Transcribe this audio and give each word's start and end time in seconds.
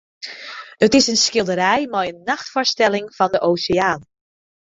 It 0.85 0.93
is 0.95 1.09
in 1.13 1.21
skilderij 1.25 1.83
mei 1.93 2.05
in 2.11 2.21
nachtfoarstelling 2.29 3.07
fan 3.17 3.31
de 3.33 3.39
oseaan. 3.49 4.01